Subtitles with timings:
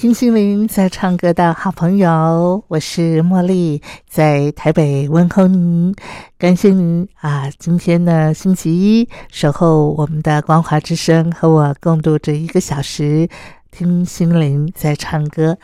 [0.00, 5.94] 听心灵在唱歌的好朋友，我是茉莉，在台北问候您，
[6.38, 7.50] 感谢您啊！
[7.58, 13.28] 今天呢，星期一，守候我们的光华之声，和我共度这一个小时，
[13.70, 15.58] 听心灵在唱歌。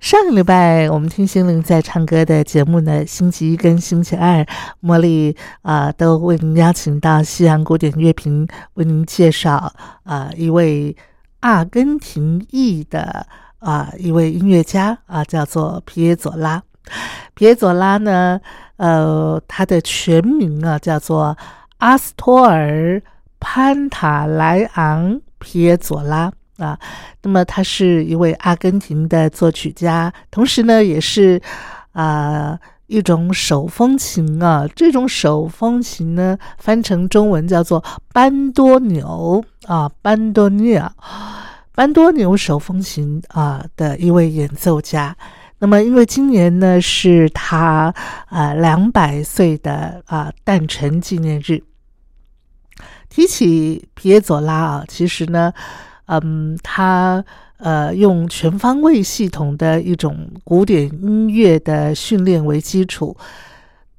[0.00, 4.42] 上个礼拜我们听心灵在唱歌的节目呢，星期一跟星期二，
[4.82, 9.70] 茉莉啊都为您邀请到西洋古典乐评，为您介绍
[10.04, 10.96] 啊一位
[11.40, 13.26] 阿根廷裔的。
[13.58, 16.62] 啊，一位音乐家啊，叫做皮耶佐拉。
[17.34, 18.40] 皮耶佐拉呢，
[18.76, 21.36] 呃，他的全名啊叫做
[21.78, 23.02] 阿斯托尔
[23.40, 26.78] 潘塔莱昂皮耶佐拉啊。
[27.22, 31.40] 那么他是一位阿根廷的作曲家，同时呢，也是
[31.92, 34.64] 啊一种手风琴啊。
[34.76, 40.80] 这种手风琴呢，翻成中文叫做班多纽啊，班多纽。
[41.76, 45.14] 班多牛手风琴啊的一位演奏家，
[45.58, 47.94] 那么因为今年呢是他
[48.28, 51.62] 啊两百岁的啊诞辰纪念日。
[53.10, 55.52] 提起皮耶佐拉啊，其实呢，
[56.06, 57.22] 嗯，他
[57.58, 63.14] 呃用全方位系统的一种古典音乐的训练为基础，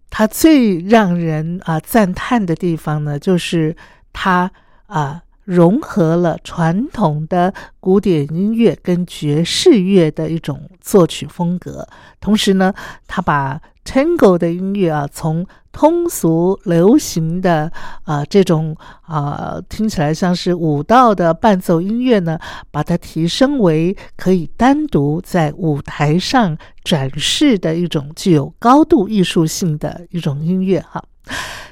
[0.09, 3.75] 他最让人啊赞叹的地方呢，就是
[4.11, 4.51] 他
[4.88, 5.21] 啊。
[5.47, 11.88] 融合了传统的古典音乐跟爵士乐的一种作曲风格，
[12.19, 12.74] 同时呢，
[13.08, 17.72] 他把 Tango 的音乐啊，从通俗流行的
[18.03, 22.38] 啊这种啊听起来像是舞蹈的伴奏音乐呢，
[22.69, 31.02] 把它提升为可以单独在舞台上展示的一种具有高度艺术性的一种音乐哈。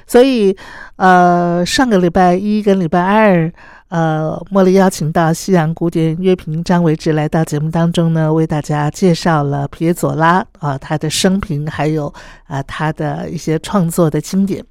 [0.06, 0.56] 所以，
[0.96, 3.52] 呃，上个礼拜一跟礼拜二，
[3.88, 12.12] 呃，茉莉邀请到西洋古典乐评张维志来到节目当中呢，为大家介绍了皮耶佐拉啊他的生平，还有
[12.46, 14.64] 啊他的一些创作的经典。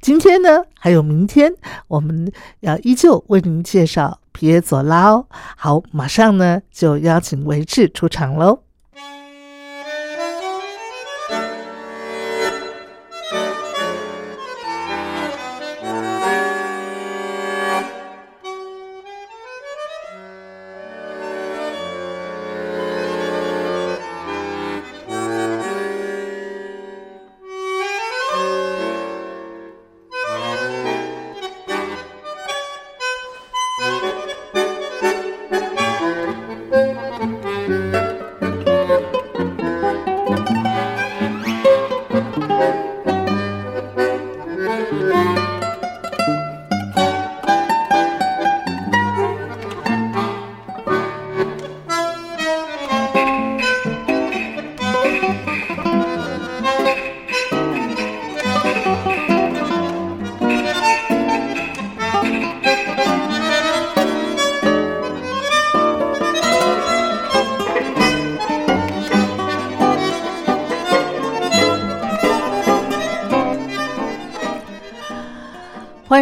[0.00, 1.52] 今天呢，还有明天，
[1.86, 2.30] 我们
[2.60, 5.24] 要依旧为您介绍皮耶佐拉哦。
[5.56, 8.60] 好，马上呢就邀请维志出场喽。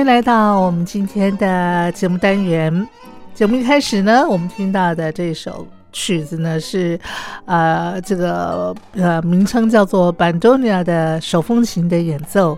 [0.09, 2.89] 来到我们今天的节目单元。
[3.35, 6.99] 节目一开始呢，我们听到的这首曲子呢是，
[7.45, 12.57] 呃，这个呃名称叫做班多尼亚的手风琴的演奏。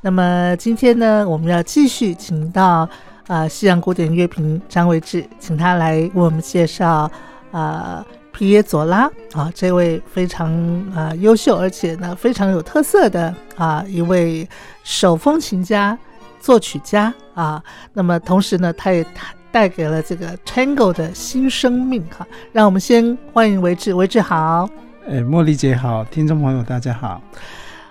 [0.00, 2.88] 那么今天呢，我们要继续请到
[3.26, 7.10] 啊西洋古典乐评张维志，请他来为我们介绍
[7.50, 10.52] 啊皮耶佐拉啊这位非常
[10.94, 14.48] 啊优秀而且呢非常有特色的啊一位
[14.84, 15.98] 手风琴家。
[16.42, 17.62] 作曲家啊，
[17.94, 22.26] 那么同时呢，他也弹带给了这个 Tango 的新生命哈。
[22.52, 24.68] 让我们先欢迎维志，维志好。
[25.08, 27.22] 哎，茉莉姐好，听众朋友大家好。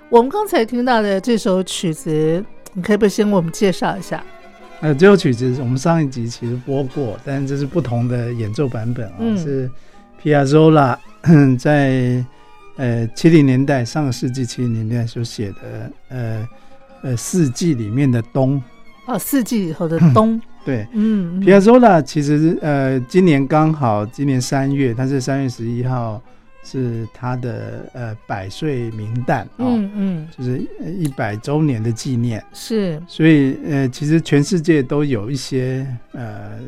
[0.09, 2.43] 我们刚才听到的这首曲子，
[2.73, 4.21] 你可以不先为我们介绍一下？
[4.81, 9.71] 呃，这首曲子我们上一集其实播过，但是这是不同的演奏版本啊，是
[10.21, 10.97] Piazzolla
[11.57, 12.25] 在
[12.77, 16.47] 呃七零年代上个世纪七零年代所写的呃
[17.03, 18.61] 呃四季里面的冬。
[19.05, 26.21] 哦，四季以后的冬，对，嗯，Piazzolla 其实呃今年刚好今年三月，他是三月十一号。
[26.63, 30.61] 是他的呃百岁名旦嗯嗯，就是
[30.95, 36.59] 一百周年的纪念，是，所以呃，其实全世界都有一些呃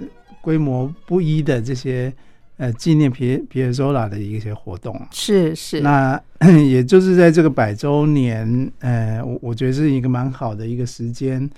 [0.42, 2.12] 规模不一的这些
[2.58, 6.22] 呃纪念皮皮耶佐拉的一些活动，是是，那
[6.68, 11.50] 也就是在这个百周年，呃，我我觉得是一个蛮好的一个时间，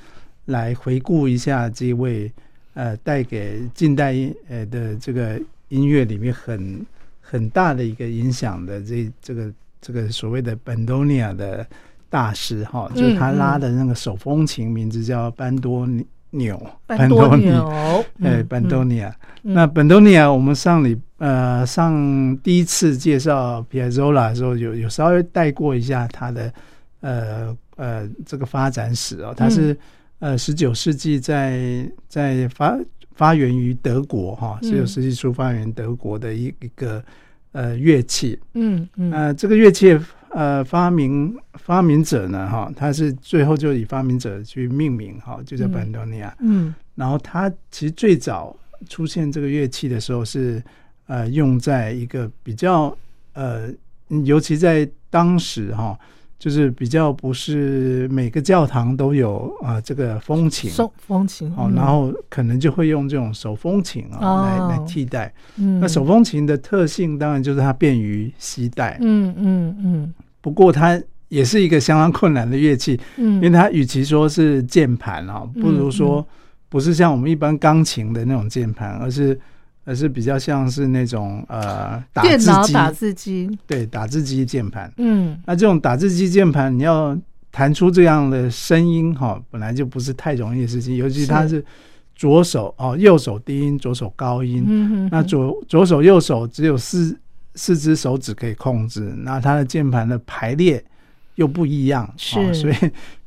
[0.45, 2.31] 来回顾一下这位
[2.73, 4.15] 呃带给近代
[4.49, 6.85] 呃的这个音乐里面很。
[7.27, 9.51] 很大的一个影响的这这个
[9.81, 11.65] 这个所谓的本多尼亚的
[12.07, 15.89] 大师哈，就是他拉的那个手风琴，名字叫班多
[16.35, 19.15] 纽，班多纽，哎，本多尼亚。
[19.41, 26.53] 那本多尼亚，我们上里呃上第一次介绍皮亚佐拉的时候，有有稍微带过一下他的
[27.01, 29.77] 呃呃这个发展史哦，他是
[30.19, 32.77] 呃十九世纪在在发。
[33.17, 37.01] 发源于德国，哈，十九世纪初发源德国的一一个
[37.53, 39.97] 呃乐器，嗯嗯，呃，这个乐器
[40.35, 48.55] 呃发明发明者呢，哈，他是最后就以发明者去命名，哈，就叫班多尼亚，嗯，然后他其实最早
[48.89, 50.61] 出现这个乐器的时候是
[51.07, 52.95] 呃用在一个比较
[53.33, 53.69] 呃，
[54.25, 55.97] 尤其在当时哈。
[56.37, 65.33] 就是比较不是每个教堂都有啊，这个风琴，手风琴哦，然后可能就会用这种手风琴啊来来替代。
[65.55, 68.97] 嗯，那手风琴的特性当然就是它便于携带。
[68.99, 70.13] 嗯嗯嗯。
[70.45, 76.23] 不过它也是一个相当困难的乐器，嗯，因为它与其说是键盘啊，不如说
[76.69, 79.39] 不是像我们一般钢琴的那种键盘，而是。
[79.87, 84.91] 而是比较像是那种呃，打字机打字机，对，打字机键盘。
[84.97, 87.15] 嗯，那这种打字机键盘，你要
[87.51, 90.95] 弹出这样的声音哈，本来就不是太容易的事情。
[90.95, 91.63] 尤其它是
[92.15, 94.65] 左手哦，右手低音，左手高音。
[94.67, 97.15] 嗯那左左手右手只有四
[97.55, 100.83] 四只手指可以控制，那它的键盘的排列。
[101.35, 102.73] 又不一样，是，所以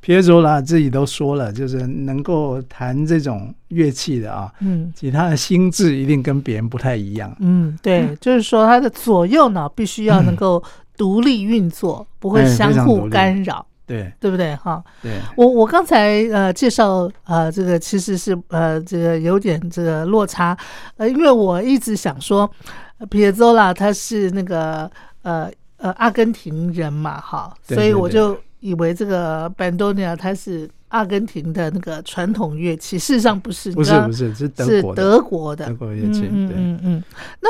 [0.01, 10.65] 皮耶佐拉自己都说了，就是能够弹这种乐器的啊，嗯，其他的心智一定跟别人不太一样，嗯，对，就是说他的左右脑必须要能够
[10.97, 14.57] 独立运作，不会相互干扰，对，对不对？
[14.57, 20.57] 哈，对，我我刚才呃介绍呃这个其实是呃这个有点这个落差，
[20.97, 22.51] 呃，因为我一直想说
[23.07, 24.91] 皮耶佐拉他是那个
[25.23, 25.51] 呃。
[25.81, 37.05] 呃，阿根廷人嘛，哈，所以我就以为这个班多尼亚他是阿根廷的那个传统乐器，事实上不是，不是不是是德国德国的德国乐器，嗯嗯嗯。
[37.39, 37.49] 那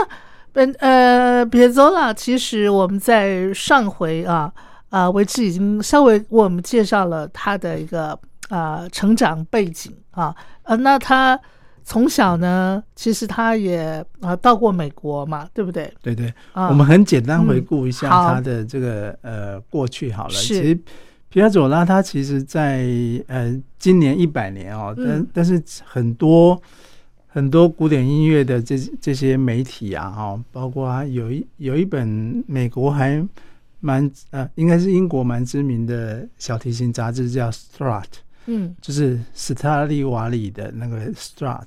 [0.53, 2.12] 本呃，别走了。
[2.12, 4.52] 其实我们在上回啊
[4.90, 8.11] 啊，维持已经稍微为我们介绍了他的一个
[8.50, 11.40] 啊成长背景啊，呃，那他。
[11.88, 15.90] 从小呢，其实他也啊到过美国嘛，对不对？
[16.02, 20.35] 对对，我们很简单回顾一下他的这个呃过去好了。
[20.35, 20.78] 其实
[21.30, 22.85] 皮亚佐拉他其实，在
[23.26, 26.61] 呃今年一百年哦，但但是很多
[27.26, 33.26] 很多古典音乐的这这些媒体啊，哈，包括有一有一本美国还
[33.80, 38.02] 蛮呃，应该是英国蛮知名的小提琴杂志叫《Strut》。
[38.50, 41.67] 嗯，就是斯塔利瓦里的那个 Strat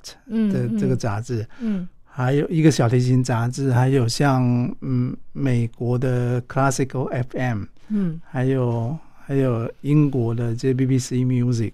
[0.52, 4.42] 的这个杂志，嗯，还有一个小提琴杂志，还有像
[4.80, 11.72] 嗯美国的 Classical FM，嗯，还有还有英国的这 BBC Music，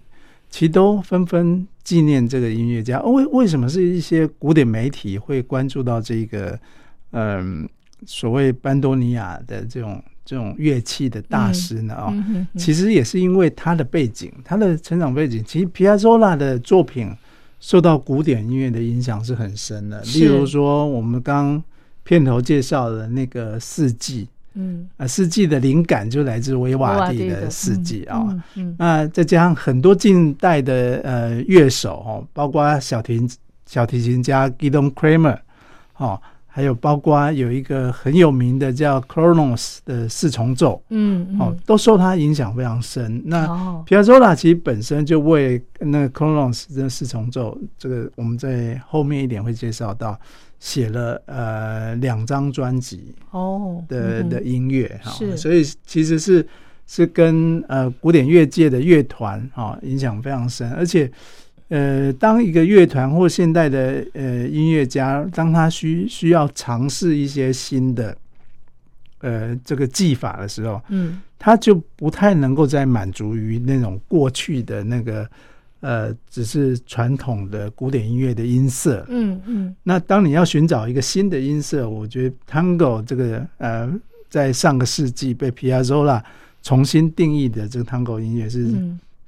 [0.51, 3.01] 其实都纷纷纪念这个音乐家。
[3.01, 6.59] 为为什么是一些古典媒体会关注到这个
[7.13, 7.67] 嗯
[8.05, 9.99] 所谓班多尼亚的这种？
[10.29, 11.95] 这种乐器的大师呢？
[11.95, 12.13] 哦，
[12.55, 15.43] 其实也是因为他的背景，他的成长背景。
[15.43, 17.11] 其实皮亚佐拉的作品
[17.59, 19.99] 受到古典音乐的影响是很深的。
[20.13, 21.59] 例如说，我们刚
[22.03, 28.43] 片头介绍的那个《四季》，嗯，啊，《四季》的灵感就来自维瓦蒂的《四季》啊。
[28.77, 33.27] 那再加上很多近代的呃乐手哦，包括小提
[33.65, 35.39] 小提琴家 Gideon Kramer
[35.97, 36.21] 哦。
[36.59, 43.21] 还有包括有一个很有名的叫 Cronos 的四重奏，嗯，哦，都受他影响非常深。
[43.23, 43.47] 那
[43.85, 50.19] 皮亚佐拉其实本身就为那个 Cronos 这四重奏，这个我们在后面一点会介绍到，
[50.59, 56.45] 写了呃两张专辑哦的的音乐哈，是，所以其实是
[56.85, 61.09] 是跟呃古典乐界的乐团哈影响非常深，而且。
[61.69, 68.17] 呃，当一个乐团或现代的呃音乐家，当他需需要尝试一些新的
[69.19, 75.29] 呃这个技法的时候，嗯，他就不太能够再满足于那种过去的那个
[75.81, 79.75] 呃只是传统的古典音乐的音色，嗯嗯。
[79.83, 83.87] 那当你要寻找一个新的音色，我觉得 Tango 这个呃，
[84.27, 86.23] 在上个世纪被 Piazzolla
[86.63, 88.75] 重新定义的这个 Tango 音乐是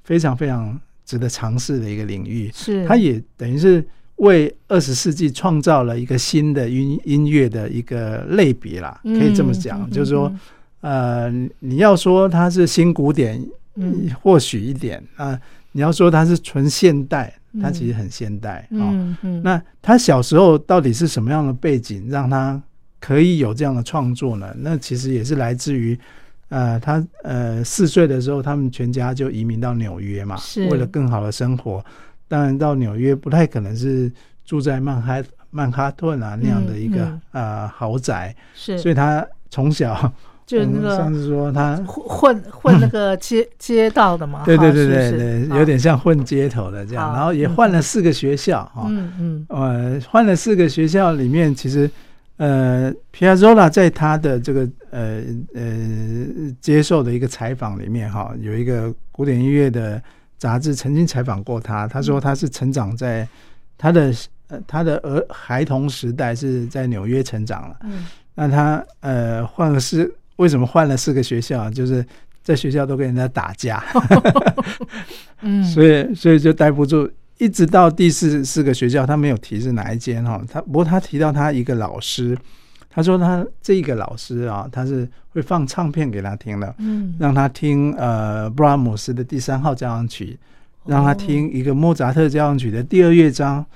[0.02, 0.80] 非常非常。
[1.04, 3.84] 值得尝试的一个领域，是它也等于是
[4.16, 10.32] 为二十世纪创造了一个新的音音乐的一个类别啦，可以这么讲，就是说，
[10.80, 13.44] 呃，你要说它是新古典，
[13.74, 15.38] 嗯，或许一点啊，
[15.72, 19.18] 你要说它是纯现代，它其实很现代啊。
[19.42, 22.62] 那他小时候到底是什么样的背景，让他
[23.00, 24.54] 可以有这样的创作呢？
[24.58, 25.98] 那其实也是来自于。
[26.52, 30.36] 呃，他呃四岁的时候，他们全家就移民到纽约嘛，
[30.70, 31.82] 为了更好的生活。
[32.28, 34.12] 当然，到纽约不太可能是
[34.44, 38.76] 住在曼哈曼哈顿啊那样的一个呃豪宅，是。
[38.76, 40.12] 所以他从小
[40.44, 47.14] 就那个上次说他混混那个 街街道的嘛，对对对对对，有点像混街头的这样。
[47.14, 51.90] 然后也换了四个学校哈，嗯嗯，呃，换了四个学校里面，其实。
[52.38, 55.22] 呃，皮亚佐拉在他的这个呃
[55.54, 55.62] 呃
[56.60, 60.02] 接受的一个采访里面，哈，有一个古典音乐的
[60.38, 61.86] 杂志曾经采访过他。
[61.86, 63.28] 他说他是成长在
[63.78, 64.12] 他的
[64.48, 67.76] 呃他的儿孩童时代是在纽约成长了。
[67.82, 71.70] 嗯，那他呃换了四，为什么换了四个学校？
[71.70, 72.04] 就是
[72.42, 73.84] 在学校都跟人家打架，
[75.42, 77.08] 嗯，所以所以就待不住。
[77.42, 80.40] 一直到第四四个学校，他没有提是哪一间哈。
[80.48, 82.38] 他不过他提到他一个老师，
[82.88, 90.38] 他说他这一个老师啊，他是会放唱片给他听的，嗯，让他听呃布拉姆斯的第三号交响曲，
[90.86, 93.66] 让他听一个莫扎特交响曲的第二乐章，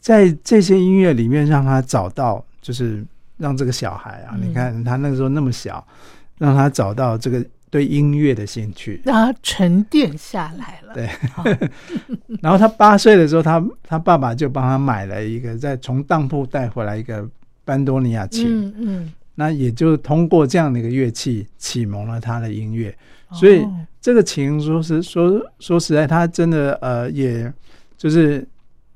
[0.00, 5.86] 在这些音乐里面让他找到，就是让这个小孩啊，你看他那个时候那么小，
[6.38, 7.46] 让他找到这个。
[7.72, 10.92] 对音乐的兴趣，让他沉淀下来了。
[10.92, 11.08] 对，
[12.42, 17.26] 然后他八岁的时候，他他爸爸就帮他买了一个，在从当铺带回来一个
[17.64, 18.46] 班多尼亚琴。
[18.46, 22.94] 嗯嗯，那也就通过这样的一个乐器启蒙了他的音乐。
[23.32, 23.66] 所以
[24.02, 27.50] 这个琴，说是说说实在，他真的呃，也
[27.96, 28.46] 就是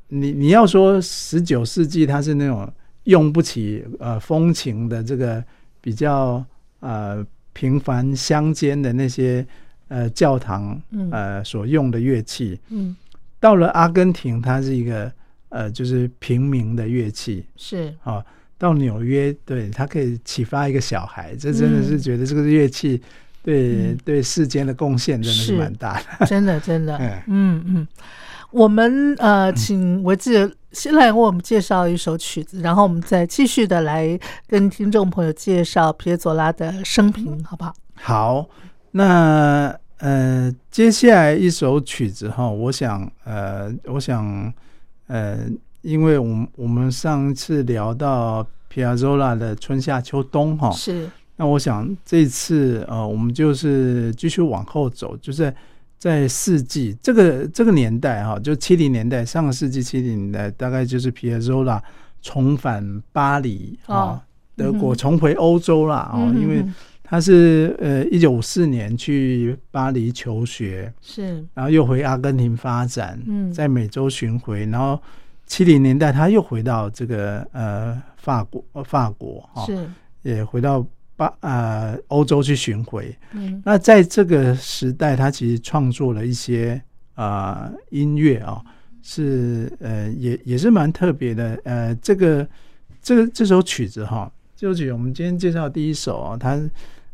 [0.09, 2.71] 你你要说十九世纪，他是那种
[3.05, 5.43] 用不起呃风情的这个
[5.81, 6.45] 比较
[6.81, 7.27] 呃。
[7.57, 9.43] 平凡乡间的那些
[9.89, 10.79] 呃教堂
[11.11, 12.95] 呃所用的乐器，嗯，
[13.41, 15.11] 到了阿根廷，它是一个
[15.49, 17.95] 呃就是平民的乐器，是。
[18.05, 18.23] 啊，
[18.59, 23.01] 到纽约，对它可以启发一个小孩，这真的是觉得这个乐器
[23.43, 27.89] 对对世间的贡献真的是蛮大的， 真的真的，嗯嗯。
[28.53, 37.75] 我们呃，请维志先来为我们介绍一首曲子，然后我们再继续的来跟听众朋友介绍皮耶佐拉的生平，好不好？
[37.95, 38.49] 好，
[38.93, 44.53] 那呃，接下来一首曲子哈，我想呃，我想
[45.09, 45.39] 呃，
[45.83, 55.53] 因为我们我们上次聊到皮亚佐拉的春夏秋冬哈，是，那我想这次呃，我们就是继续往后走，就是。
[55.99, 61.83] 在世纪这个这个年代哈，就七零年代，上个世纪七零年代，大概就是皮耶佐拉
[62.21, 64.23] 重返巴黎啊，
[64.55, 66.65] 德国重回欧洲啦啊，因为
[67.03, 73.53] 他是呃一九五四年去巴黎求学，是，然后又回阿根廷发展，嗯。
[73.53, 75.01] 在美洲巡回，然后
[75.47, 79.89] 七零年代他又回到这个呃法国法国哈，是，
[80.23, 80.87] 也回到。
[81.17, 86.81] 巴呃，欧洲去巡回，嗯，那在这个时代，他其实创作了一些
[87.15, 88.63] 啊音乐啊，
[89.03, 91.59] 是呃也也是蛮特别的。
[91.65, 92.47] 呃，这个
[93.01, 96.61] 这个这首曲子哈，这首曲我们今天介绍第一首啊，它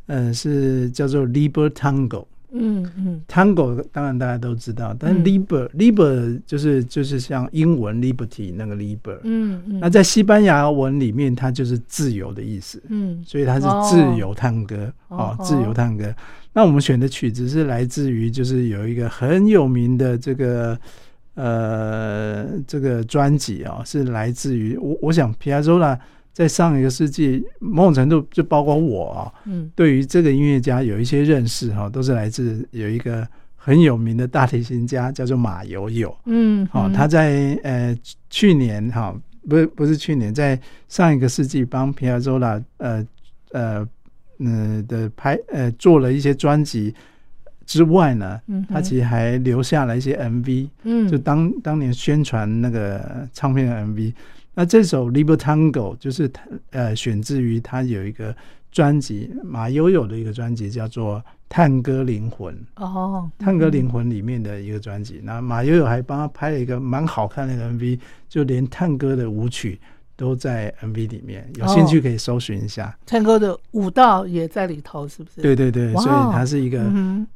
[0.06, 2.08] 呃是叫做《Liber Tango》。
[2.52, 16.14] 嗯嗯，Tango 当然大家都知道，但是 Liber Liber 就是就是像英文 Liberty 那个 Liber，嗯嗯，那在西班牙文里面它就是自由的意思，嗯，所以它是自由探戈，哦，自由探戈。
[16.52, 20.78] 那我们选的曲子是来自于就是有一个很有名的这个
[21.34, 25.98] 呃这个专辑啊，是来自于我我想皮亚佐拉
[26.32, 37.94] 在上一个世纪，某种程度就包括我啊，嗯，对于这个音乐家有一些认识哈，都是来自有一个很有名的大提琴家叫做马友友，嗯，好，他在呃
[38.30, 39.14] 去年哈，
[39.46, 40.58] 不是不是去年，在
[40.88, 43.06] 上一个世纪帮皮亚佐拉呃
[43.50, 43.88] 呃
[44.38, 46.94] 嗯的拍呃做了一些专辑
[47.66, 54.14] 之外呢，嗯，他其实还留下了一些 MV，嗯，就当当年宣传那个唱片的 MV。
[54.54, 58.34] 那这首《Liber Tango》就是他呃选自于他有一个
[58.70, 61.18] 专辑马友友的一个专辑，叫做
[61.48, 65.20] 《探戈灵魂》哦，《探戈灵魂》里面的一个专辑。
[65.22, 69.80] 那马友友还帮他拍了一个蛮好看的 MV，就连探戈的舞曲
[70.16, 71.50] 都在 MV 里面。
[71.56, 75.40] 有兴趣可以搜寻一下，探戈的舞蹈也在里头，是不是？
[75.40, 76.82] 对对对，所以它是一个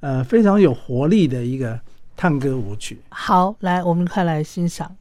[0.01, 1.79] 呃非常有活力的一个
[2.15, 2.99] 探戈舞曲。
[3.09, 4.95] 好，来我们快来欣赏。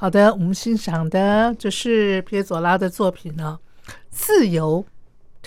[0.00, 3.58] 好的，我们欣赏的就是皮佐拉的作品呢，
[4.08, 4.82] 《自由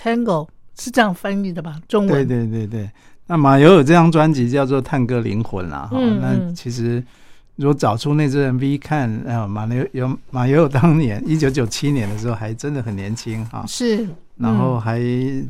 [0.00, 0.46] Tango》
[0.78, 1.80] 是这样翻译的吧？
[1.88, 2.24] 中文？
[2.24, 2.88] 对对对对。
[3.26, 5.98] 那马友友这张专辑叫做《探戈灵魂》啦，哈。
[5.98, 7.02] 那其实
[7.56, 13.64] 如果找出那支 MV 看，啊，马友友马友友当年一九九七年的时候还真的很年轻哈。
[13.66, 14.06] 是。
[14.36, 14.98] 然后还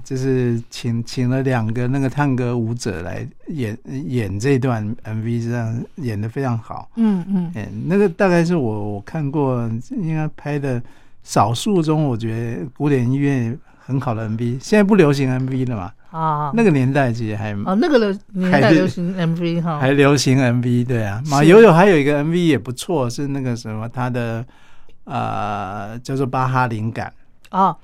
[0.05, 6.91] 就是请请了两个那个探戈舞者来演演这段 MV，这样演的非常好。
[6.97, 10.83] 嗯嗯，哎，那个大概是我我看过应该拍的
[11.23, 14.59] 少数中，我觉得古典音乐很好的 MV。
[14.61, 15.93] 现在不流行 MV 了嘛？
[16.11, 21.23] 啊，那个年代其实还啊，那个流年代流行 MV 哈，还流行 MV 对啊。
[21.31, 24.45] 马友友还有一个 MV 也不错，是那个什么他的
[25.05, 27.11] 呃叫做巴哈灵感
[27.49, 27.75] 啊。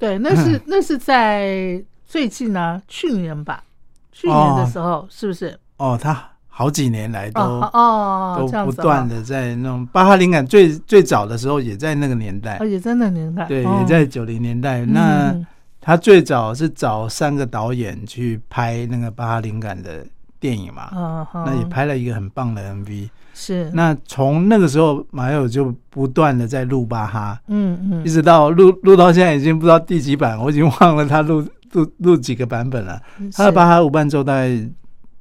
[0.00, 3.62] 对，那是 那是在最近呢，去年吧，
[4.10, 5.56] 去年的时候是不是？
[5.76, 14.84] 哦，他好几年来都哦都不断的在那种巴哈灵感最最早的时候也在那个年代，也在那个年代，对，也在九零年代。
[14.84, 15.34] 那
[15.80, 20.04] 他最早是找三个导演去拍那个巴哈灵感的
[20.40, 23.10] 电影嘛，那也拍了一个很棒的 MV。
[23.32, 33.00] 是，那从那个时候马友就不断的在录巴哈，嗯嗯，一直到录录到现在已经不知道第几版，我已经忘了他录录录几个版本了。
[33.32, 34.68] 他的巴哈无伴奏大概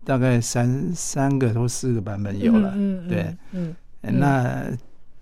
[0.03, 4.65] 大概三三个或四个版本有了，嗯对，嗯，那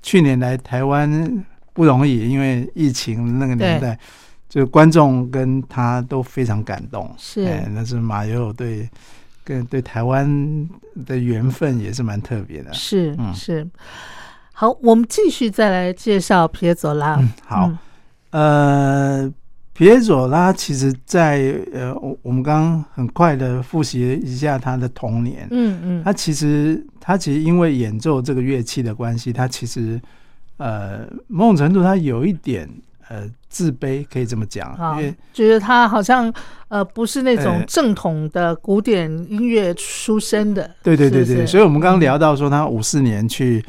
[0.01, 3.99] 去年来台湾不容易，因为疫情那个年代，
[4.47, 8.89] 就观众跟他都非常感动，是，那是马友对。
[9.47, 10.67] 跟对台湾
[11.05, 13.65] 的缘分也是蛮特别的，是是。
[14.51, 17.17] 好，我们继续再来介绍皮耶佐拉。
[17.45, 17.71] 好，
[18.31, 19.31] 呃，
[19.71, 25.47] 皮耶佐拉其实，在呃，我我们刚刚很快的复习一下他的童年。
[25.51, 29.97] 嗯嗯，他其实他其实因为演奏这个乐器的关系，他其实
[30.57, 32.69] 呃，某种程度他有一点。
[33.09, 33.23] 呃，
[33.57, 36.31] 自卑可以这么讲，因为觉得他好像
[36.67, 40.69] 呃不是那种正统的古典音乐出身的。
[40.83, 43.65] 对对对对，所以我们刚刚聊到说，他五四年去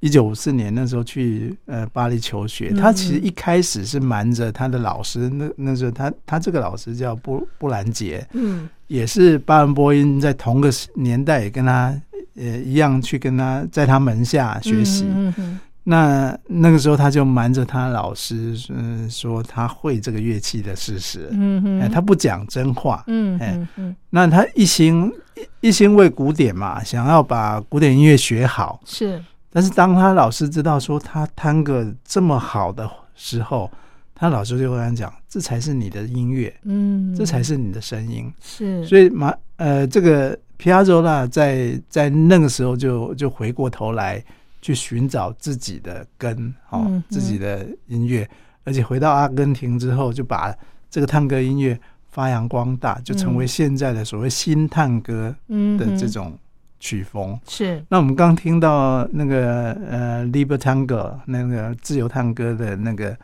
[0.00, 11.98] 一九五四年那时候去呃巴黎求学，他其实一开始是瞒着他的老师，那那时候他他这个老师叫布布兰杰，嗯，也是巴伦波音在同个年代也跟他
[12.36, 15.06] 呃一样去跟他在他门下学习。
[15.82, 23.58] 那那个时候，他就瞒着他老师，嗯，说他会这个乐器的事实，嗯哼，哎，他不讲真话，嗯，哎，
[24.10, 25.10] 那他一心
[25.60, 29.20] 一心为古典嘛，想要把古典音乐学好，是。
[29.52, 33.68] 但是当他老师知道说他弹个这么好的时候，
[34.14, 38.86] 他老师就跟他讲，这才是你的音乐，嗯，这才是你的声音，是。
[38.86, 44.22] 所以马呃，这个皮亚佐拉在在那个时候就就回过头来。
[44.62, 48.28] 去寻找自己的根，哦，自己的音乐，
[48.64, 50.54] 而且回到阿根廷之后，就把
[50.90, 51.78] 这个探戈音乐
[52.10, 56.36] 发扬光大，就成为现在的所谓新探戈的这种
[56.78, 57.38] 曲风。
[57.48, 57.82] 是。
[57.88, 63.16] 那我们刚听到那个呃，Libertango 那个自由探戈的那个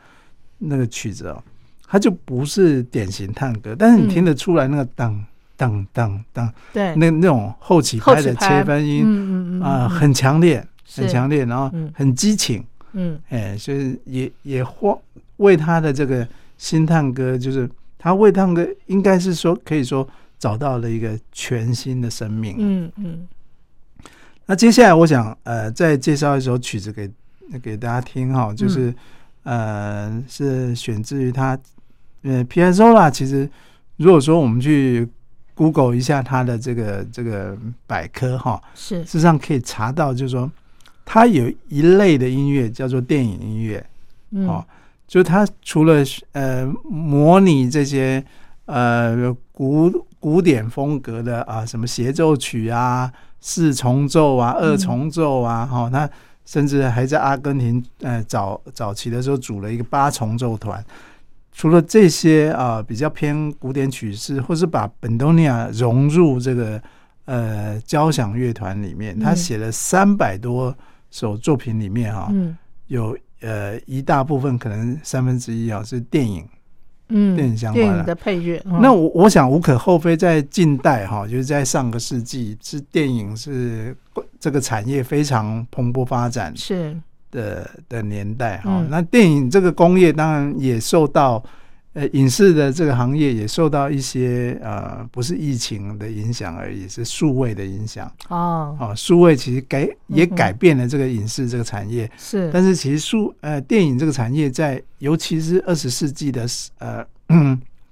[0.58, 1.42] 那个曲子哦，
[1.86, 5.24] 它就不是典型探戈，但是你听得出来那个当
[5.56, 10.66] 当当当，对，那那种后起拍的切分音，嗯嗯啊，很强烈。
[10.96, 14.96] 很强烈，然后很激情，嗯，哎，所以也也花
[15.36, 23.28] 为他的这个新探歌，就是他为探歌，应该是说可以说找到了一个全新的生命，嗯嗯。
[24.46, 27.10] 那接下来我想呃再介绍一首曲子给
[27.60, 28.94] 给大家听哈，就是
[29.42, 31.58] 呃是选自于他
[32.22, 33.48] 呃皮埃佐拉，其实
[33.96, 35.06] 如果说我们去
[35.54, 40.50] Google 一下他的这个这个百科哈，是事实上可以查到，就是说。
[41.08, 43.86] 它有一类的音乐叫做电影音乐，
[44.48, 44.62] 哦，
[45.06, 48.22] 就它除了呃模拟这些
[48.64, 56.10] 呃古古典风格的啊，什么协奏曲啊、四重奏啊、二重奏啊，哈，他
[56.44, 60.84] 甚至还在阿根廷呃早早期的时候组了一个八重奏团。
[61.52, 66.82] 除了这些啊，比较偏古典曲式，或是把本多尼亚融入这个
[67.26, 70.76] 呃交响乐团里面，他写了三百多。
[71.10, 72.32] 首作品里面哈，
[72.86, 76.46] 有呃一大部分可能三分之一啊是电影，
[77.08, 78.62] 嗯，电影相关的配乐。
[78.64, 83.96] 那我我想无可厚非，在近代哈，就是在上个世纪，是电影是
[84.38, 86.96] 这个产业非常蓬勃发展是
[87.30, 88.84] 的的年代哈。
[88.90, 91.42] 那电影这个工业当然也受到。
[91.96, 98.76] 呃，影视的这个行业也受到一些呃，不是疫情的影响而已，是数位的影响哦。
[98.78, 102.10] 哦，数位其实改也改变了这个影视这个产业。
[102.18, 106.46] 是，但是其实数呃电影这个产业在，尤其是二十世纪的
[106.80, 107.02] 呃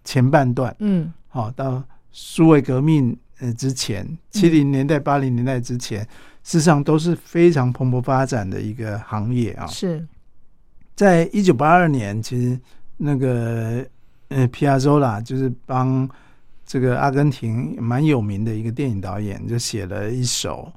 [0.05, 6.03] 前半段，嗯，好到数位革命呃之前，七零年代八零年代之前，
[6.43, 9.67] 事实上都是非常蓬勃发展的一个行业啊。
[9.67, 10.07] 是
[10.95, 12.61] 在一九八二年，其实
[12.99, 13.83] 那个。
[14.35, 16.09] 呃，皮亚佐拉就是帮
[16.66, 20.73] 这个阿根廷蛮有名的一个电影导演，就写了一首，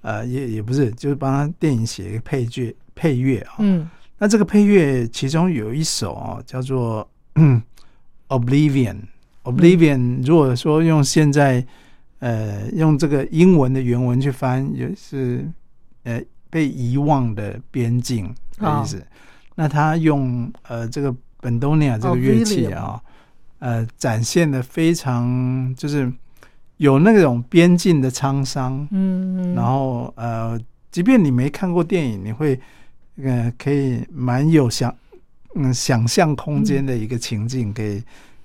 [0.00, 3.56] 呃，也也不是，就是帮他电影写一个配乐配乐啊。
[3.58, 7.06] 嗯，那这个配乐其中有一首哦，叫做
[8.28, 8.96] 《Oblivion》。
[9.44, 11.62] Oblivion，如果说用现在
[12.20, 15.46] 呃用这个英文的原文去翻，也是
[16.04, 19.06] 呃被遗忘的边境的意思。
[19.54, 21.14] 那他用呃这个。
[21.42, 23.02] 本多尼亚这个乐器啊，
[23.58, 26.10] 呃，展现的非常就是
[26.76, 30.56] 有那种边境的沧桑，嗯，然后呃，
[30.92, 32.60] 即便你没看过电影，你会
[33.16, 34.96] 呃可以蛮有想
[35.56, 38.00] 嗯想象空间的一个情境，可以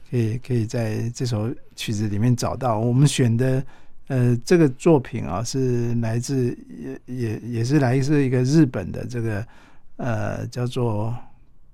[0.10, 2.80] 可以可以在这首曲子里面找到。
[2.80, 3.64] 我们选的
[4.08, 9.46] 呃这个作品啊，是来自也也也是来自一个日本的这个
[9.98, 11.16] 呃叫做。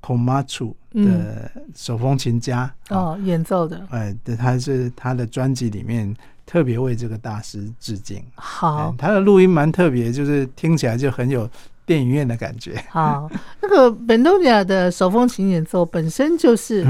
[0.03, 2.69] Komatsu 的手风琴家。
[2.89, 3.81] 哦，演奏的。
[3.89, 6.13] 哎，对，他是他的专辑里面
[6.45, 8.21] 特别为这个大师致敬。
[8.35, 11.49] 好，他的录音蛮特别，就是听起来就很有
[11.85, 12.83] 电影院的感觉。
[12.89, 16.85] 好，那个本多尼亚的手风琴演奏本身就是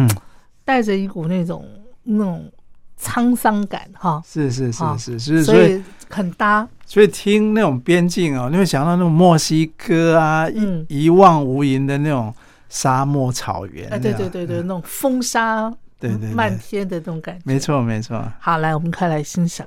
[0.65, 1.63] 带着一股那种
[2.01, 2.51] 那种
[2.99, 6.67] 沧桑感，哈，是是是是，所以很搭。
[6.87, 12.33] 所以听那种边境哦，你会想到那种墨西哥啊，一一望无垠的那种。
[12.73, 18.19] 沙漠草原，哎，对对对对，那种风沙，对对，漫天的那种感觉，没错没错。
[18.39, 19.63] 好，来，我们快来欣赏。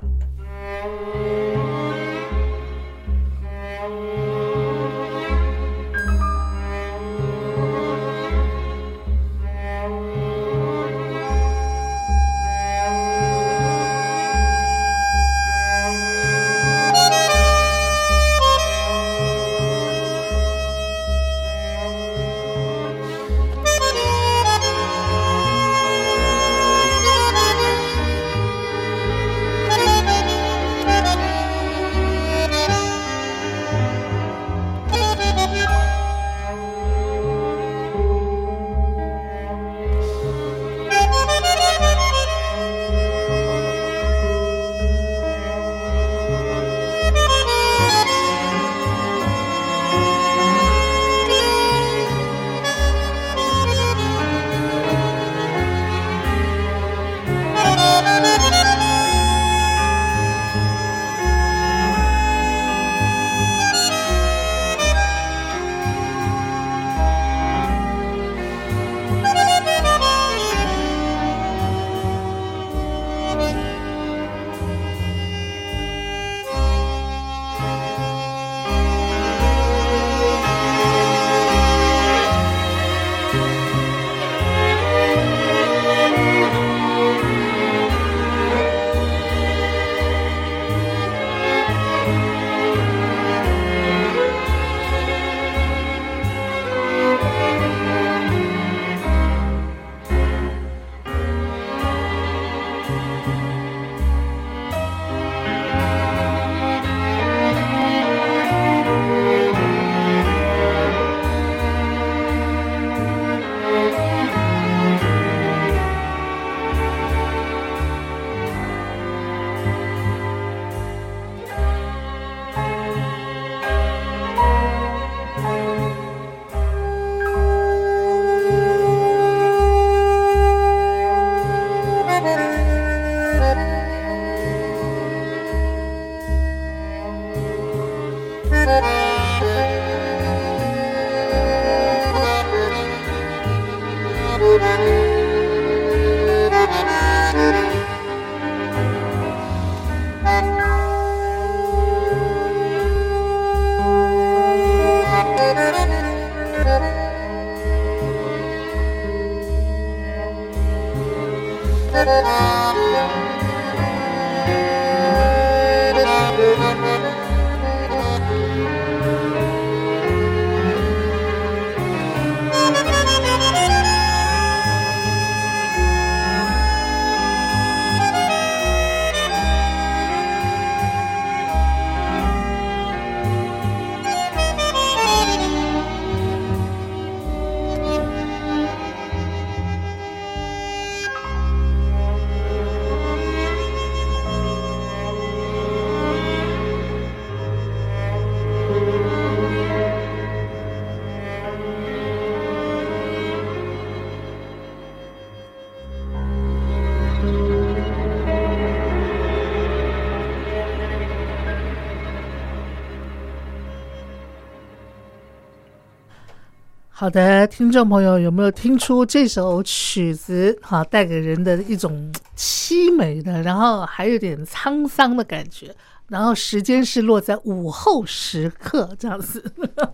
[216.99, 225.71] 好的，听众朋友，有没有听出这首曲子哈带给人的一种凄美的，然后还有点沧桑的感觉？
[226.07, 229.43] 然后时间是落在午后时刻这样子。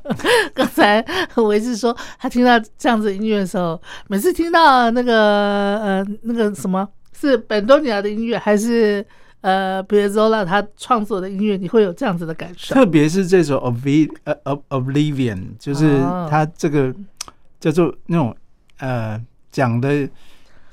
[0.55, 9.05] 刚才我一直说，他听到这样子音乐的时候，每次听到那个呃那个什么是本多尼亚的音乐，还是
[9.43, 12.73] 呃，比如 Zola 他创作的音乐，你会有这样子的感受？
[12.73, 16.95] 特别是这首 Oblivion，呃，Oblivion，就是他这个
[17.59, 18.33] 叫做那种
[18.79, 20.07] 呃讲的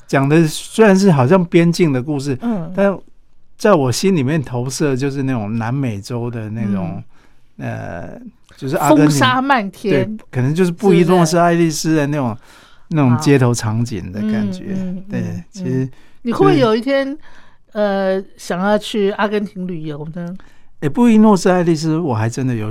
[0.06, 2.96] 讲的虽然是好像边境的故事，嗯，但
[3.58, 7.02] 在我心里面投射就是那种南美洲的那种
[7.56, 8.20] 呃，
[8.56, 12.38] 就是风沙漫天，对，可能就是布宜诺斯艾利斯的那种
[12.90, 14.76] 那种街头场景的感觉。
[15.10, 15.90] 对，其实
[16.22, 17.18] 你会不会有一天？
[17.72, 20.34] 呃，想要去阿根廷旅游呢？
[20.80, 22.70] 哎，布宜诺斯艾利斯，我还真的有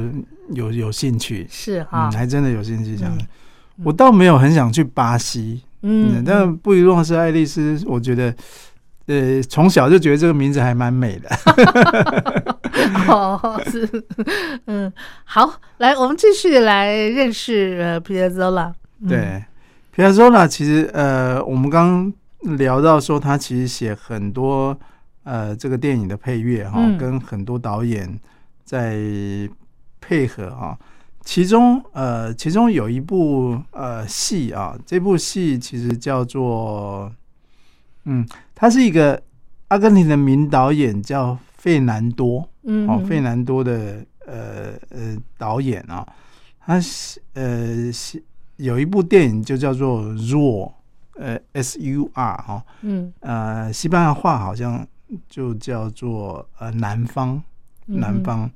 [0.50, 3.12] 有有兴趣，是哈，还真的有兴趣想。
[3.84, 8.34] 我倒没有很想去巴西，嗯，但布宜诺斯艾利斯，我觉得，
[9.06, 11.30] 呃，从小就觉得这个名字还蛮美的。
[13.08, 13.88] 哦，是，
[14.66, 14.92] 嗯，
[15.24, 18.74] 好，来，我们继续来认识呃皮亚佐拉。
[19.08, 19.44] 对，
[19.92, 22.12] 皮亚佐拉，其实呃，我们刚。
[22.58, 24.74] 聊到说，他其实写很多
[25.30, 28.20] 呃这个电影的配乐哈，跟很多导演
[28.64, 28.98] 在
[30.02, 30.76] 配合哈。
[31.24, 37.12] 其中呃，其中有一部呃戏啊，这部戏其实叫做
[38.06, 39.22] 嗯，他是一个
[39.68, 46.04] 阿根廷的名导演叫费南多，嗯，哦，费南多的呃呃导演啊，
[46.66, 46.82] 他
[47.34, 47.92] 呃
[48.56, 50.74] 有一部电影就叫做弱。
[51.22, 54.88] 呃，S U R 哈，嗯，呃，西班牙话好像
[55.28, 57.42] 就叫做呃南方，
[57.86, 58.50] 南方。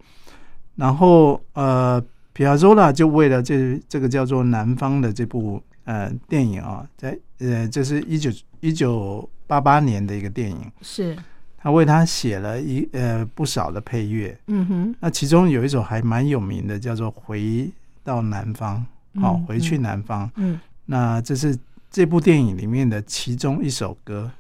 [0.76, 11.18] 然后呃，皮亚佐拉就为了这这个叫做南方的这部呃电影啊，在呃，这是一九一九八八年的一个电影，是
[11.58, 14.96] 他为他写了一呃不少的配乐，嗯哼。
[15.00, 17.70] 那其中有一首还蛮有名的，叫做《回
[18.04, 18.86] 到南方》，
[19.22, 20.30] 好，回去南方。
[20.36, 21.58] 嗯，那这是。
[21.96, 24.32] 这部电影里面的其中一首歌，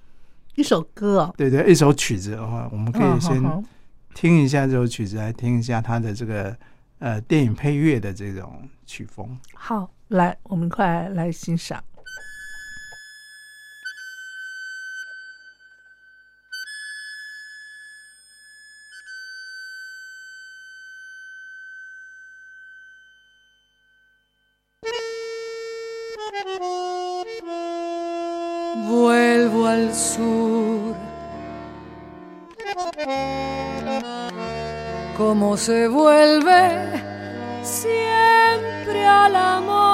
[0.56, 3.42] 一首歌哦，对对，一首曲子的话，我们可以先
[4.14, 6.56] 听一下这首曲子，来听一下它的这个
[7.00, 9.36] 呃电影配乐的这种曲风。
[9.56, 11.84] 好，来，我们快来欣赏。
[35.18, 37.02] Cómo se vuelve
[37.64, 39.93] siempre al amor.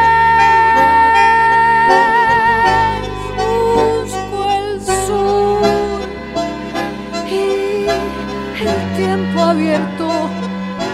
[3.38, 4.70] Busco el
[5.06, 6.02] sur
[7.30, 7.40] y
[8.74, 10.08] el tiempo abierto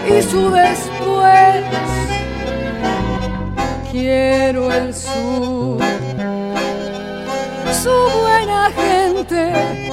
[0.06, 0.87] y su deseo
[4.00, 5.80] Quiero el sur,
[7.82, 9.87] su buena gente,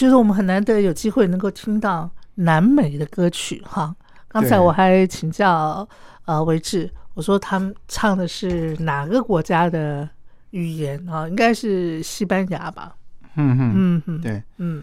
[0.00, 3.94] 觉得我们很难得有机会能够听到南美的歌曲哈。
[4.28, 5.86] 刚才我还请教
[6.24, 10.08] 呃维志，我说他们唱的是哪个国家的
[10.52, 11.28] 语言啊？
[11.28, 12.94] 应该是西班牙吧？
[13.34, 14.82] 嗯嗯嗯嗯，对，嗯。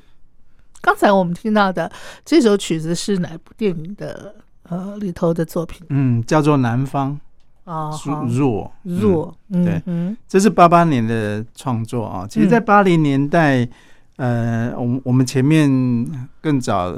[0.82, 1.92] 刚才我们听到的
[2.24, 4.36] 这首曲子是哪部电影的
[4.70, 5.88] 呃里头的作品？
[5.90, 7.20] 嗯，叫做《南方》
[7.72, 7.92] 哦，
[8.30, 12.28] 弱弱，对，嗯这是八八年的创作啊。
[12.30, 13.68] 其实，在八零年代，
[14.18, 15.68] 呃，我我们前面
[16.42, 16.92] 更早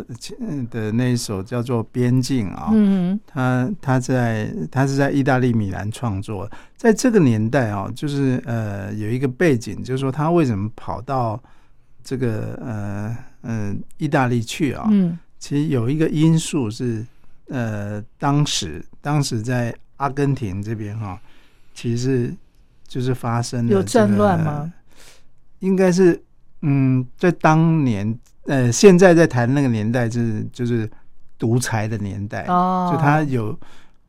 [0.69, 11.41] 的那一首叫做《边境》啊，嗯，他他在他是在意大利米兰创作，在这个年代啊，就是呃有一个背景，就是说他为什么跑到
[12.03, 13.15] 这个呃。
[13.41, 17.05] 嗯，意大利去啊，嗯，其实有一个因素是，
[17.47, 21.17] 呃，当时当时在阿根廷这边哈，
[21.73, 22.35] 其实
[22.85, 24.73] 就是发生了有战乱吗？
[25.59, 26.21] 应该是，
[26.61, 30.89] 嗯，在当年，呃，现在在谈那个年代，就是就是
[31.37, 33.57] 独裁的年代哦，就他有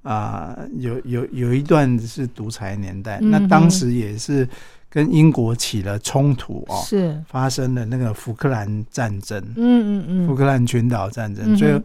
[0.03, 4.49] 啊，有有有一段是独裁年代，那当时也是。
[4.93, 7.17] 跟英国起了冲突哦，是。
[7.29, 11.81] 发生了那个福克兰战争，嗯嗯嗯，福克兰群岛战争，最后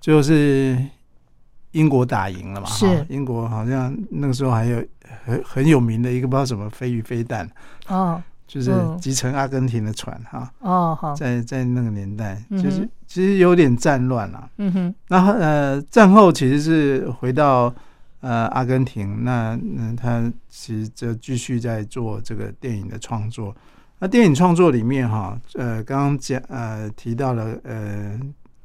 [0.00, 0.78] 就是
[1.72, 3.04] 英国打赢了嘛，是。
[3.08, 4.80] 英国好像那个时候还有
[5.24, 7.44] 很很有名的一个不知道什么飞鱼飞弹
[7.88, 17.74] 哦，就是集成阿根廷的船哈，哦好，在在那个年代，就是其实有点战乱了，嗯哼，然后呃战后其实是回到。
[18.26, 23.54] 呃，阿根廷，那那他其实就继续在做这个电影的创作。
[23.98, 28.18] 那电影创作里面哈，呃，刚刚讲呃提到了呃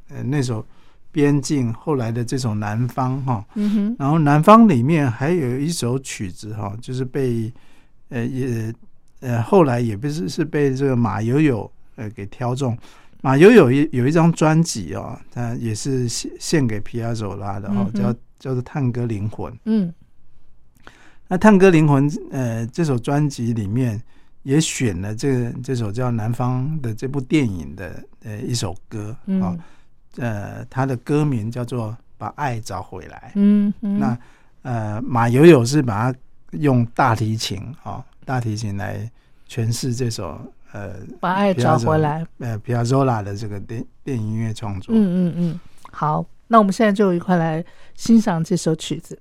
[0.08, 0.64] 呃那首
[1.12, 7.52] 《边境》，后来的这首《南方》哈，嗯哼，然后《南方》里面还有一首曲子哈，就是被
[8.08, 8.74] 呃也
[9.20, 12.78] 呃后来也不是是被这个马友友呃给挑中。
[13.22, 18.15] 马友友一有一张专辑哦，他也是献献给皮亚佐拉的哦，叫。
[18.39, 19.51] 叫做《探戈灵魂》。
[19.65, 19.93] 嗯，
[21.28, 24.01] 那《探戈灵魂》呃，这首专辑里面
[24.43, 29.57] 也选了这这首叫《南方》的这部电影的呃一首歌啊。
[30.15, 33.28] 呃，它的歌名叫做《把爱找回来》。
[33.36, 34.17] 嗯，那
[34.61, 36.17] 呃，马友友是把它
[36.51, 39.10] 用大提琴啊，大提琴来
[39.50, 40.40] 诠释这首
[40.72, 44.94] 呃《把爱找回来》呃皮亚佐拉的这个电电影音乐创作。
[44.94, 45.60] 嗯嗯嗯，
[45.92, 46.24] 好。
[46.46, 47.66] 那我们现在就一块来
[47.96, 49.20] 欣赏这首曲子。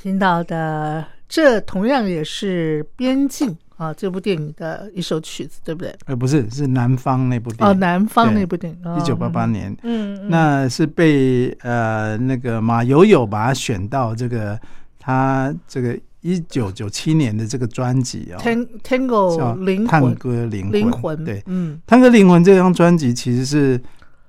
[0.00, 5.94] 听到的这同样也是《边境》啊，这部电影的一首曲子，对不对？
[6.06, 7.66] 呃，不是，是南方那部电影。
[7.66, 9.76] 哦，南方那部电影，一九八八年。
[9.82, 14.58] 嗯，那是被呃那个马友友把它选到这个
[14.98, 18.38] 他这个一九九七年的这个专辑哦
[18.82, 23.80] ，Tango 灵探戈灵魂，对，嗯，探戈灵魂这张专辑其实是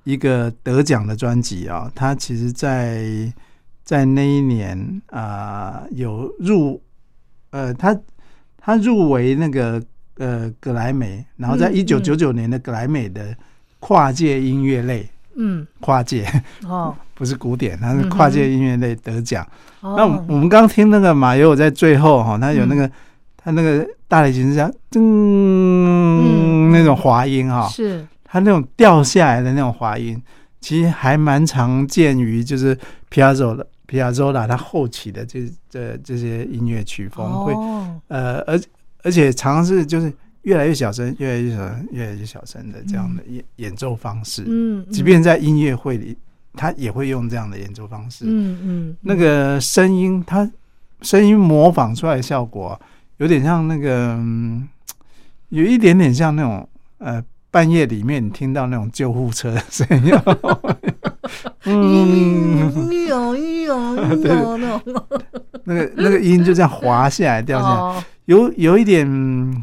[0.04, 3.32] 一个得奖的专辑啊，它其实，在
[3.90, 6.80] 在那一年啊，有入
[7.50, 7.98] 呃，他
[8.56, 9.82] 他入围那个
[10.18, 13.34] 呃格莱美，然后在一九九九年的格莱美的
[13.80, 16.24] 跨界音乐类，嗯，跨界
[16.68, 19.44] 哦， 不是古典，他是跨界音乐类得奖。
[19.82, 22.88] 那我们刚听那个马友在最后哈，他有那个
[23.36, 28.06] 他那个大提琴是像噔那种滑音哈，是。
[28.22, 30.22] 他那种掉下来的那种滑音，
[30.60, 32.78] 其实还蛮常见于就是
[33.08, 33.66] 皮亚佐的。
[33.90, 37.52] 皮亚佐拉他后期的这这这些音乐曲风会
[38.06, 38.60] 呃，而
[39.02, 40.12] 而且常常是就是
[40.42, 44.44] 越来越小声，越来越小声，越来越小声的这样的演演奏方式。
[44.46, 46.16] 嗯，即便在音乐会里，
[46.52, 48.26] 他也会用这样的演奏方式。
[48.28, 50.48] 嗯嗯，那个声音，他
[51.02, 52.80] 声音模仿出来的效果，
[53.16, 54.16] 有点像那个，
[55.48, 56.68] 有一点点像那种
[56.98, 57.20] 呃，
[57.50, 60.14] 半夜里面你听到那种救护车的声音。
[61.64, 64.80] 嗯，那种，
[65.64, 69.06] 那个那个音就这样滑下来掉下来，有有一点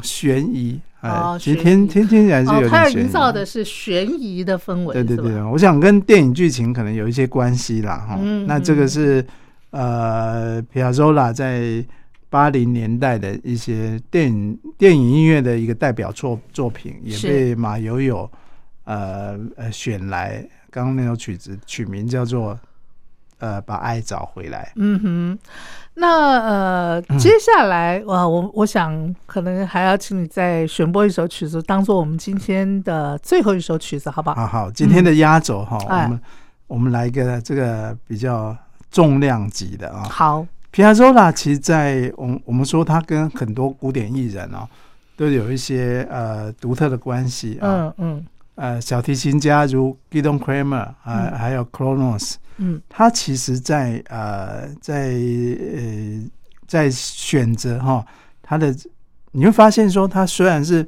[0.02, 1.36] 悬疑啊。
[1.38, 2.94] 其实听听听起来是有点悬疑。
[2.94, 4.94] 它营造的是悬疑的氛围。
[4.94, 8.06] 对对对，我想跟电影剧情可能有一些关系啦。
[8.08, 8.16] 哈，
[8.46, 9.24] 那这个是
[9.70, 11.84] 呃，皮亚佐拉在
[12.30, 18.30] 八零年代的一些电影电影音乐的一个代表作作品，也被马友友
[18.84, 20.46] 呃呃选来。
[20.70, 22.58] 刚刚那首曲子取名叫做
[23.38, 24.72] “呃，把爱找回来”。
[24.76, 25.38] 嗯哼，
[25.94, 34.36] 那呃，接下来哇，我我想可能还要请你再选播一首曲子，当做我们今天的最后一首曲子，好不好？
[34.36, 36.20] 好好，今天的压轴哈，我们
[36.66, 38.56] 我们来一个这个比较
[38.90, 40.02] 重量级的啊。
[40.02, 44.68] 好，皮亚佐拉其实，在我我们说他跟很多古典艺人哦，
[45.16, 47.66] 都有一些呃独特的关系啊。
[47.66, 48.26] 嗯嗯。
[48.58, 56.28] 呃，小提琴家如 Gideon Kramer 啊，还有 Kronos，嗯，他其实，在呃，在呃，
[56.66, 58.04] 在选择哈，
[58.42, 58.74] 他的
[59.30, 60.84] 你会发现说，他虽然是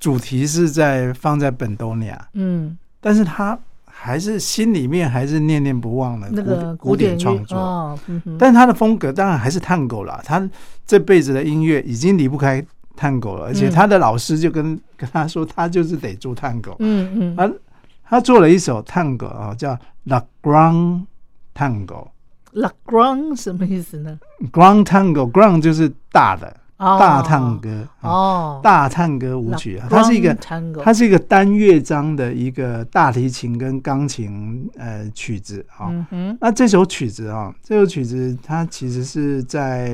[0.00, 10.50] 主题是在放在本多尼亚，嗯，但是他还是心里面还是念念不忘的那个古典创作，嗯，但他的风格当然还是探戈了，他
[10.84, 12.66] 这辈子的音乐已经离不开。
[12.96, 16.74] 探戈了，而且他的老师就跟跟他说，他就是得做探戈。
[16.78, 17.52] 嗯嗯，他
[18.08, 19.74] 他做了一首探戈啊，叫
[20.04, 21.04] 《La Grand
[21.54, 21.86] Tango》。
[22.52, 24.18] La Grand 什么意思呢
[24.50, 30.34] ？Grand Tango，Grand 就是大的大探戈哦，大探戈舞曲啊，它是一个
[30.82, 35.88] 它是一个单乐章的一个大提琴跟钢琴呃曲子啊。
[35.90, 39.90] 嗯哼，那这首曲子啊，这首曲子它其实是在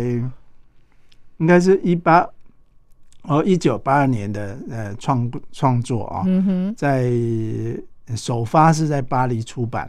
[1.39, 2.25] 应该是一八。
[3.23, 6.27] 哦，一九八二年的呃创创作啊，
[6.77, 7.13] 在
[8.17, 9.89] 首发是在巴黎出版。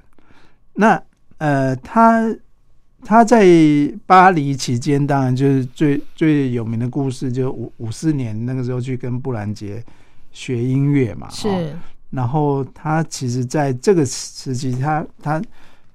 [0.73, 1.01] 那
[1.39, 2.31] 呃，他
[3.03, 3.43] 他在
[4.05, 9.83] 巴黎期间，当然就是最最有名的故事，就五五四年那个时候去跟布兰杰
[10.31, 11.27] 学音乐嘛。
[11.31, 11.75] 是。
[12.11, 15.41] 然后他其实在这个时期，他他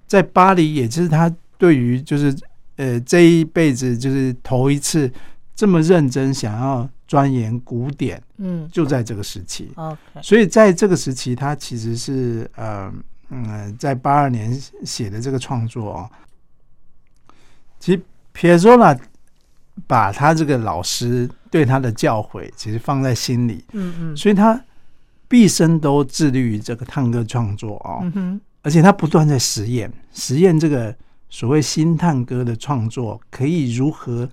[0.09, 2.37] 在巴黎，也就是他对于就是
[2.75, 5.09] 呃这一辈子就是头一次
[5.55, 6.91] 这么认真想要。
[7.09, 9.97] 钻研古典，嗯，就在这个时期，OK。
[10.23, 12.93] 所以在这个时期，他其实是呃
[13.31, 14.53] 嗯，在八二年
[14.85, 16.11] 写的这个创作啊。
[17.81, 18.03] 其实
[18.33, 18.95] 皮亚佐拉
[19.87, 24.63] 把他这个老师对他的教诲，其实放在心里，嗯嗯，所以他
[25.27, 30.95] 毕生都致力于这个探戈创作啊，嗯哼，而且他不断在实验，实验这个
[31.31, 34.29] 所谓新探戈的创作可以如何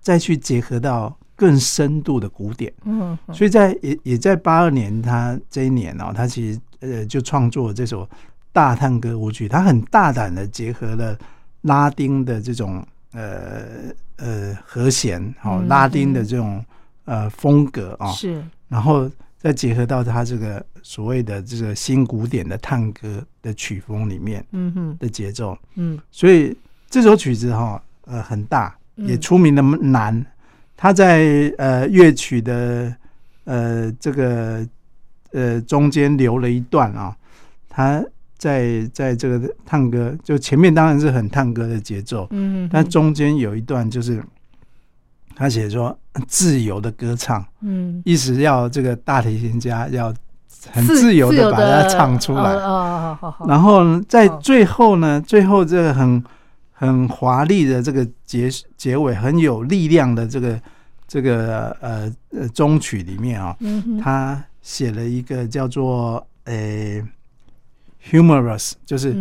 [0.00, 1.14] 再去结合到。
[1.36, 8.08] 更深度的古典，嗯，所以在也也在八二年，他这一年哦，他其实呃就创作了这首
[8.52, 11.18] 大探戈舞曲，他很大胆的结合了
[11.62, 13.64] 拉丁的这种呃
[14.16, 16.64] 呃和弦，好拉丁的这种
[17.04, 24.96] 呃风格啊，是，然后再结合到他这个所谓的这个新古典的探戈的曲风里面，嗯哼。
[24.98, 26.56] 的节奏，嗯，所以
[26.88, 30.24] 这首曲子哈呃很大，也出名的难。
[30.76, 32.94] 他在呃乐曲的
[33.44, 34.66] 呃这个
[35.32, 37.16] 呃中间留了一段啊，
[37.68, 38.04] 他
[38.36, 44.22] 在在这个探戈，就前面当然是很探戈的节奏，嗯，但中间有一段就是
[45.34, 45.96] 他写说
[46.28, 50.12] 自由的歌唱，嗯，意思要这个大提琴家要
[50.70, 53.46] 很自由的把它唱出来，哦，好好。
[53.46, 56.22] 然后在最后呢，最后这个很
[56.74, 60.60] 很华丽的这个结结尾，很有力量的这个
[61.08, 63.56] 这个呃呃中曲里面啊，
[64.02, 67.02] 他写了一个叫做呃。
[68.10, 69.16] humorous 就是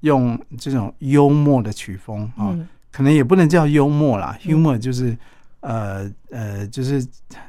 [0.00, 2.54] 用这种幽默的曲风啊，
[2.92, 4.38] 可能也不能叫幽默啦。
[4.42, 5.16] humor 就是
[5.60, 7.02] 呃呃，就是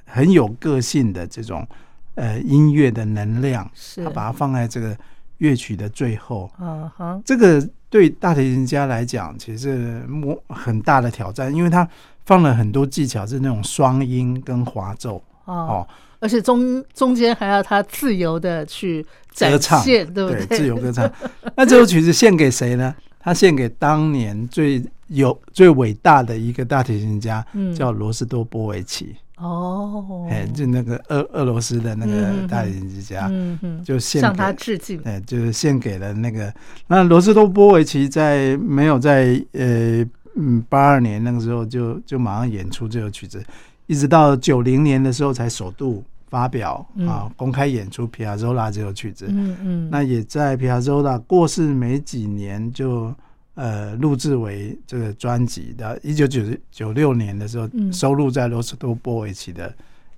[0.05, 1.68] 很有个性的这种
[2.16, 4.97] 呃音乐的能量，他把它放在这个
[5.39, 6.49] 乐曲的最后。
[6.58, 11.88] 啊哈，这个对大提琴家来讲，其实摸很大的挑战，因为他
[12.25, 15.88] 放了很多技巧，是那种双音跟滑奏哦。
[16.19, 19.05] 而且中中间还要他自由的去
[19.38, 20.45] 歌唱，对不对？
[20.57, 21.09] 自由歌唱。
[21.55, 22.95] 那这首曲子献给谁呢？
[23.19, 29.15] 他献给当年最有最伟大的一个大提琴家，叫罗斯多波维奇。
[29.38, 34.99] 哦，哎，就那个俄俄罗斯的那个大提琴家，嗯嗯，就献向他致敬。
[35.03, 36.51] 哎，就是献给了那个
[36.88, 40.03] 那罗斯托波维奇，在没有在呃
[40.35, 43.43] 嗯八二年那个时候就就马上演出这首曲子。
[43.85, 49.27] 一直到九零年的时候才首度发表啊，公开演出皮亚佐拉这首曲子。
[49.29, 53.13] 嗯嗯，那也在皮亚佐拉过世没几年就
[53.58, 56.41] 呃录制为这个专辑的，一九九
[56.72, 59.74] 九六年的时候收录在罗斯多波维奇的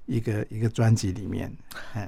[0.06, 1.50] 一个一个专辑里面。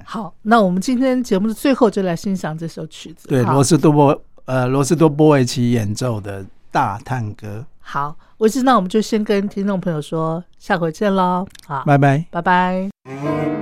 [0.05, 3.29] 好，那我们今天节目的最后就来欣赏这首曲子。
[3.29, 7.65] 对，罗斯多波呃罗斯多波维奇演奏的大探戈。
[7.79, 11.47] 好，我知那我们就先跟听众朋友说，下回见喽。
[11.65, 13.60] 好，拜拜，拜拜。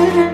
[0.00, 0.29] Mm-hmm.